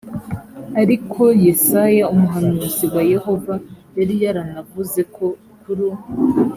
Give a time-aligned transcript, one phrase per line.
[0.81, 3.53] ariko yesaya umuhanuzi wa yehova
[3.97, 5.25] yari yaranavuze ko
[5.61, 5.87] kuro